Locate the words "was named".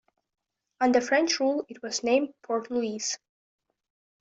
1.83-2.33